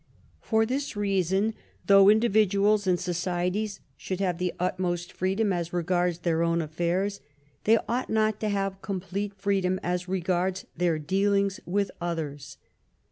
[0.39, 1.53] For this reason,
[1.87, 7.19] although individuals and societies should have the utmost freedom as regards their own affairs,
[7.65, 12.57] they ought not to have complete freedom as regards their dealings with others.